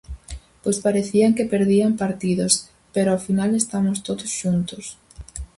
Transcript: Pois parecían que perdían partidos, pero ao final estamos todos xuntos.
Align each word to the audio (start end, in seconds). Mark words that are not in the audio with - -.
Pois 0.63 0.77
parecían 0.85 1.35
que 1.37 1.51
perdían 1.53 1.93
partidos, 2.03 2.53
pero 2.93 3.09
ao 3.11 3.23
final 3.27 3.51
estamos 3.55 3.97
todos 4.07 4.31
xuntos. 4.39 4.85